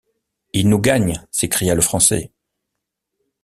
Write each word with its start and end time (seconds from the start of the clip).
Il 0.53 0.67
nous 0.67 0.79
gagne, 0.79 1.21
s’écria 1.29 1.75
le 1.75 1.81
Français. 1.81 2.31